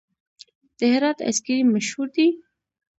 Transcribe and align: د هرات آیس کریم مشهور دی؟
د 0.77 0.79
هرات 0.93 1.17
آیس 1.27 1.37
کریم 1.45 1.67
مشهور 1.75 2.07
دی؟ 2.15 2.27